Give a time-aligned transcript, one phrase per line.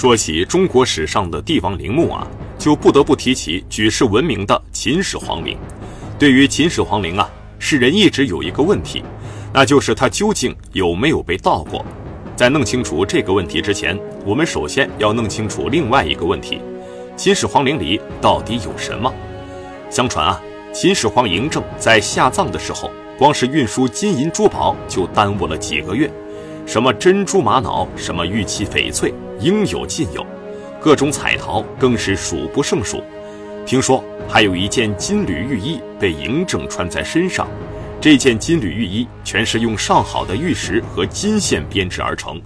[0.00, 2.26] 说起中国史上的帝王陵墓啊，
[2.58, 5.58] 就不得不提起举世闻名的秦始皇陵。
[6.18, 9.04] 对于秦始皇陵啊，世人一直有一个问题，
[9.52, 11.84] 那就是它究竟有没有被盗过？
[12.34, 13.94] 在弄清楚这个问题之前，
[14.24, 16.62] 我们首先要弄清楚另外一个问题：
[17.14, 19.12] 秦始皇陵里到底有什么？
[19.90, 20.40] 相传啊，
[20.72, 26.10] 秦始皇嬴政在下葬的时候，光是运输金银珠宝就耽误了几个月，
[26.66, 29.12] 什么珍珠玛瑙，什么玉器翡翠。
[29.40, 30.24] 应有尽有，
[30.82, 33.02] 各种彩陶更是数不胜数。
[33.64, 37.48] 听说还有一件金缕玉衣被嬴政穿在身上，
[38.02, 42.38] 这件金缕玉衣全是用上好的玉石和金线编织而成，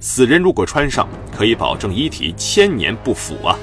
[0.00, 3.58] 死人如果穿上，可以保证遗体千年不腐啊！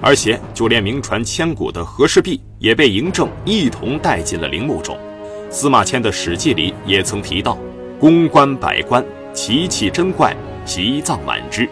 [0.00, 4.96] 而且就连名传千古的和氏璧也被嬴政一同带进了陵墓中。
[5.50, 7.58] 司马迁的《史记》里也曾提到
[8.00, 9.04] ：“宫观百官，
[9.36, 11.68] 奇奇珍怪，奇藏满之。”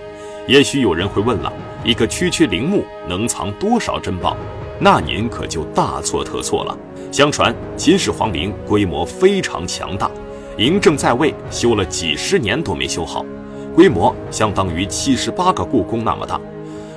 [0.47, 1.51] 也许有人会问了：
[1.83, 4.37] 一个区区陵墓能藏多少珍宝？
[4.79, 6.77] 那您可就大错特错了。
[7.11, 10.11] 相传秦始皇陵规模非常强大，
[10.59, 13.25] 嬴政在位修了几十年都没修好，
[13.75, 16.39] 规模相当于七十八个故宫那么大。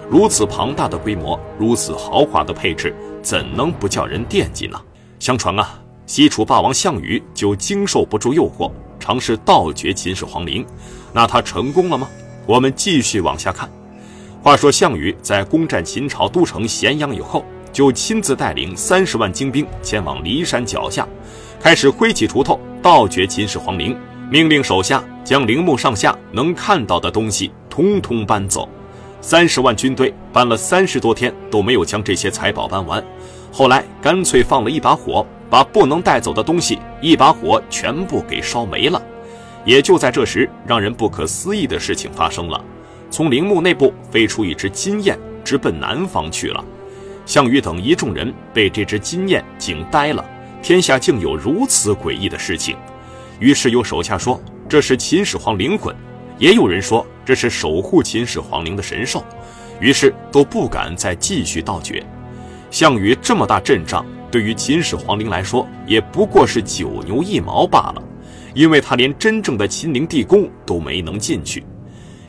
[0.09, 4.77] 如此庞大的规模，如此豪华的配置，怎能不叫人惦记呢？
[5.17, 10.65] 相传啊，西楚霸王项羽就经受不住诱惑，尝试盗掘秦始皇陵，
[11.13, 12.07] 那他成功了吗？
[12.45, 13.69] 我们继续往下看。
[14.41, 21.05] 话说，项羽在攻占秦朝都城咸阳以后，就亲自带领三十万精兵前往骊山脚下，
[21.59, 23.97] 开始挥起锄头盗掘秦始皇陵，
[24.31, 28.69] 命令手下将陵墓上下能看到的东西通通搬走。
[29.19, 33.03] 三十万军队搬了三十多天都没有将这些财宝搬完，
[33.57, 39.01] 后来干脆放了一把火，把不能带走的东西一把火全部给烧没了。
[39.65, 42.63] 也就在这时，让人不可思议的事情发生了：
[43.09, 46.63] 从陵墓内部飞出一只金雁，直奔南方去了。
[47.25, 50.23] 项羽等一众人被这只金雁惊呆了，
[50.61, 52.77] 天下竟有如此诡异的事情。
[53.39, 55.95] 于是有手下说这是秦始皇灵魂，
[56.37, 59.23] 也有人说这是守护秦始皇陵的神兽，
[59.79, 62.05] 于是都不敢再继续盗掘。
[62.69, 68.03] 项羽这么大阵仗，对于秦始皇陵来说，也不过是九牛一毛罢了。
[68.53, 71.63] 因为他连真正的秦陵地宫都没能进去，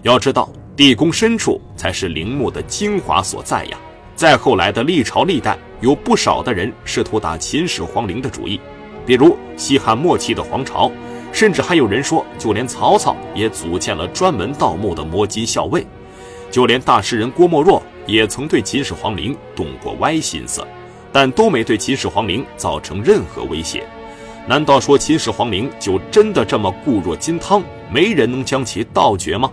[0.03, 3.79] 要知道地宫深处才是陵墓的精华所在呀。
[4.15, 8.61] 再后来的历朝历代，有不少的人试图打秦始皇陵的主意，
[9.07, 10.93] 比如西汉末期的黄巢，
[11.33, 15.87] 甚至还有人说，就连曹操也组建了专门盗墓的摸金校尉，
[16.51, 20.67] 就连大诗人郭沫若也曾对秦始皇陵动过歪心思，
[21.13, 23.87] 但都没对秦始皇陵造成任何威胁。
[24.49, 29.53] 难道说秦始皇陵就真的这么固若金汤，没人能将其盗掘吗？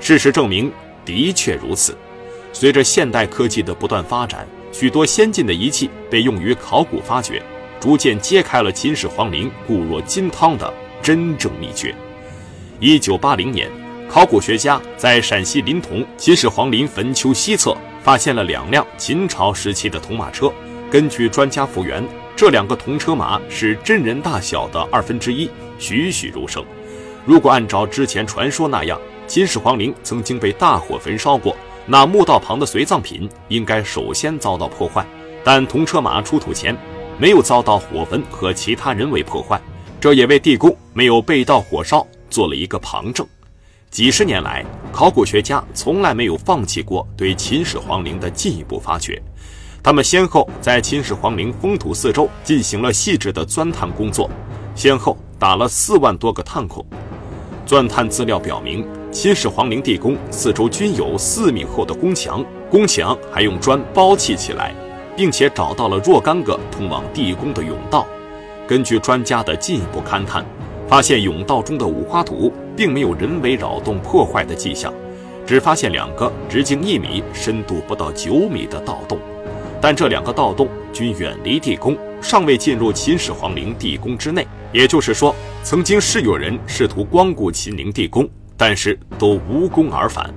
[0.00, 0.70] 事实证明，
[1.04, 1.96] 的确如此。
[2.52, 7.42] 随着现代科技的不断发展，许多先进的仪器被用于考古发掘，
[7.80, 10.70] 逐渐揭开了秦始皇陵固若金汤的
[11.02, 11.94] 真正秘诀。
[12.80, 13.70] 一九八零年，
[14.08, 20.52] 考古学家在陕西临潼秦始皇陵坟丘西侧发现了两辆秦朝时期的铜马车。
[20.90, 22.02] 根据专家复原。
[22.34, 26.64] 这两个铜车马是真人大小的二分之一，栩栩如生。
[27.26, 35.04] 如果按照之前传说那样，秦始皇陵曾经被大火焚烧过，那墓道旁的随葬品应该首先遭到破坏。
[35.42, 36.76] 但铜车马出土前
[37.18, 39.60] 没有遭到火焚和其他人为破坏，
[40.00, 43.26] 这也为地宫没有被盗火烧做了一个旁证。
[43.90, 49.20] 几十年来，考古学家从来没有放弃过对秦始皇陵的进一步发掘。
[49.82, 54.28] 他们先后在秦始皇陵封土四周进行了细致的钻探工作，
[54.74, 56.84] 先后打了四万多个探孔。
[57.64, 64.74] 钻探资料表明，秦始皇陵地宫四周均有四米厚的宫墙，宫墙还用砖包砌起来，
[65.16, 68.06] 并且找到了若干个通往地宫的甬道。
[68.66, 70.44] 根据专家的进一步勘探，
[70.86, 74.94] 发现甬道中的五花土并没有人为扰动破坏的迹象，
[75.44, 79.18] 只发现两个直径一米、深度不到九米的盗洞。
[79.80, 84.46] 但这两个盗洞均远离地宫，尚未进入秦始皇陵地宫之内。
[84.72, 85.34] 也就是说，
[85.64, 90.32] 曾经是有人试图光顾秦陵地宫，但是都无功而返。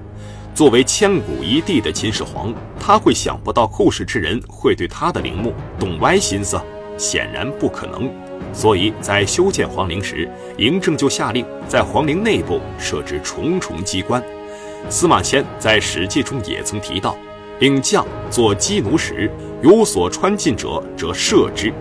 [0.56, 6.60] 作为千古一帝的秦始皇，他会想不到后世之人会对他的陵墓动歪心思？
[6.98, 8.12] 显然不可能。
[8.54, 14.24] 所以在修建皇陵时，嬴政就下令在皇陵内部设置重重机关。
[14.90, 17.16] 司马迁在《史记》中也曾提到。
[17.60, 19.30] 令将作机弩时，
[19.62, 21.72] 有所穿进者，则射之。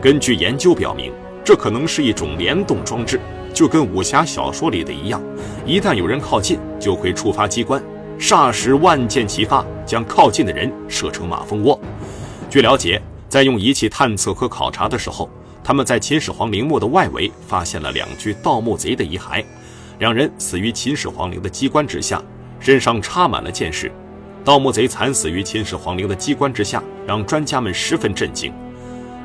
[0.00, 1.12] 根据研究表明，
[1.44, 3.20] 这可能是一种联动装置，
[3.52, 5.22] 就跟武侠小说里的一样，
[5.66, 7.82] 一旦有人靠近，就会触发机关。
[8.18, 11.78] 霎时万箭齐发，将靠近的人射成马蜂窝。
[12.48, 12.98] 据了解，
[13.28, 15.28] 在用仪器探测和考察的时候，
[15.68, 19.44] 他们在秦始皇陵墓的外围发现了两具盗墓贼的遗骸，
[19.98, 22.22] 两人死于秦始皇陵的机关之下，
[22.58, 23.92] 身上插满了箭矢。
[24.42, 28.50] 盗墓贼惨死于秦始皇陵的机关之下，让专家们十分震惊。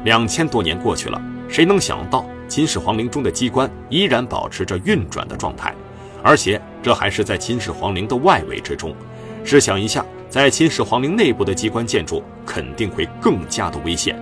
[0.03, 5.73] 两千多年过去了，谁能想到秦始皇陵中的机关依然保持着运转的状态？
[6.21, 8.93] 而且这还是在秦始皇陵的外围之中。
[9.45, 14.21] 试想一下，在秦始皇陵内部的机关建筑肯定会更加的危险。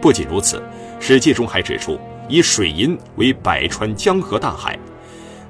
[0.00, 0.58] 不仅如此，
[1.00, 1.98] 《史记》中还指出，
[2.28, 4.78] 以水银为百川江河大海。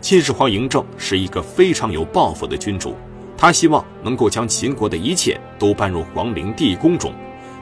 [0.01, 2.95] 秦始皇嬴政是一个非常有抱负的君主。
[3.37, 7.13] 他希望能够将秦国的一切都搬入皇陵地宫中，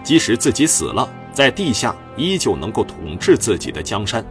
[0.02, 4.24] 即使自己死了，在地下依旧能够统治自己的江山。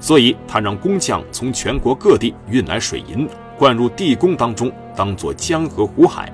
[0.00, 3.28] 所以，他让工匠从全国各地运来水银，
[3.58, 6.30] 灌入地宫当中，当作江河湖海。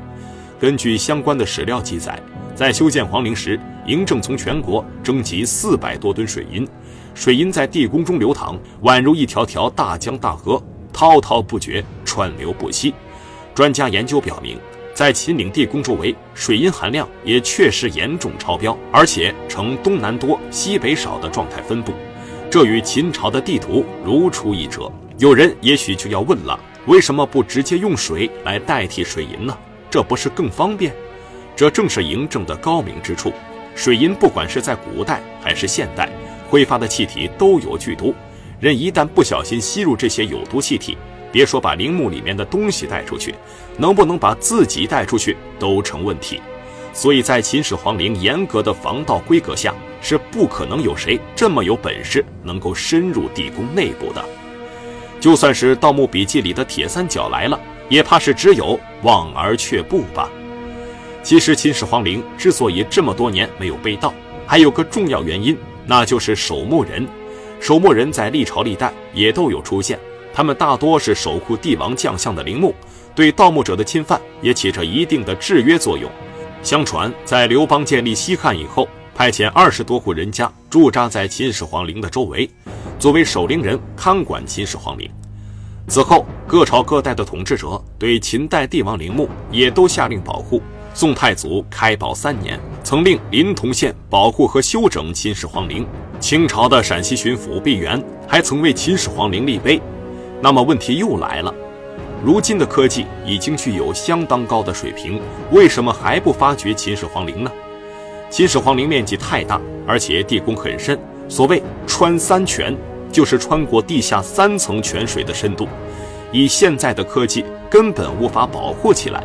[0.60, 2.20] 根据相关的史料记载，
[2.54, 6.68] 在修建皇陵时，嬴政从全国征集四百多吨水银，
[7.14, 10.62] 水银在地宫中流淌，宛如一条条大江大河，
[10.92, 12.94] 滔滔不绝，川流不息。
[13.54, 14.58] 专家研究表明，
[14.94, 21.92] 在秦岭地宫周围，水银含量也确实严重超标，而且呈东南多、西北少的状态分布，
[22.50, 24.92] 这与秦朝的地图如出一辙。
[25.18, 29.56] 有人也许就要问了：为什么不直接用水来代替水银呢？
[29.90, 30.94] 这不是更方便？
[31.54, 33.32] 这正是嬴政的高明之处。
[33.74, 36.08] 水银不管是在古代还是现代，
[36.48, 38.14] 挥发的气体都有剧毒，
[38.60, 40.96] 人一旦不小心吸入这些有毒气体。
[41.30, 43.34] 别说把陵墓里面的东西带出去，
[43.78, 46.42] 能不能把自己带出去都成问题。
[46.92, 54.22] 所以在秦始皇陵严格的防盗规格下，是不可能有谁这么有本事能够深入地宫内部的。
[55.18, 57.58] 就算是《盗墓笔记》里的铁三角来了，
[57.88, 60.28] 也怕是只有望而却步吧。
[61.22, 64.12] 其实秦始皇陵之所以这么多年没有被盗，
[64.46, 67.06] 还有个重要原因，那就是守墓人。
[67.60, 69.98] 守墓人在历朝历代也都有出现。
[70.34, 72.74] 他们大多是守护帝王将相的陵墓，
[73.14, 76.10] 对盗墓者的侵犯也起着一定的制约作用。
[76.62, 82.48] 相传，在刘邦建立西汉以后，派遣二十多户人家驻扎在秦始皇陵的周围，
[82.98, 85.08] 作为守陵人看管秦始皇陵。
[85.86, 90.62] 此后，各朝各代的统治者对秦代帝王陵墓也都下令保护。
[90.94, 95.86] 宋太祖开宝三年，曾令临潼县保护和修整秦始皇陵。
[96.20, 99.80] 清朝的陕西巡抚毕沅还曾为秦始皇陵立碑。
[100.42, 101.52] 那么问题又来了，
[102.22, 107.50] 如今的科技已经具有相当高的水平，为什么还不发掘秦始皇陵呢？
[108.28, 112.76] 秦始皇陵面积太大，而且地宫很深，所谓穿三泉，
[113.10, 115.66] 就是穿过地下三层泉水的深度，
[116.30, 119.24] 以现在的科技根本无法保护起来，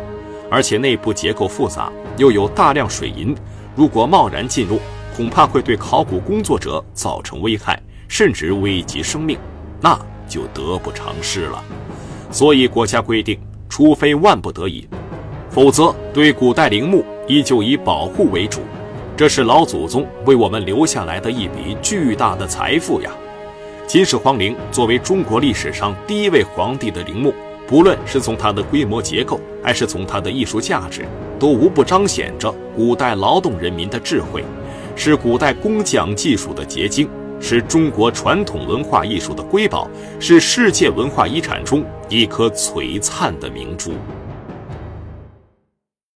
[0.49, 3.35] 而且内部结构复杂，又有大量水银，
[3.75, 4.79] 如果贸然进入，
[5.15, 9.37] 恐怕会对考古工作者造成危害，甚至危及生命。
[9.81, 9.99] 那。
[10.29, 11.63] 就得不偿失了，
[12.31, 13.39] 所以国家规定，
[13.69, 14.85] 除非万不得已，
[15.49, 18.59] 否则对古代陵墓依旧以保护为主。
[19.15, 23.09] 这是老祖宗为我们留下来的一笔巨大的财富呀！
[23.87, 27.33] 秦始皇陵作为中国历史上第一位皇帝的陵墓，
[27.67, 31.05] 不论是从它的规模结构，还是从它的艺术价值，
[31.37, 34.41] 都无不彰显着古代劳动人民的智慧，
[34.95, 37.09] 是古代工匠技术的结晶。
[37.39, 39.87] 是中国传统文化艺术的瑰宝，
[40.19, 43.91] 是世界文化遗产中一颗璀璨的明珠。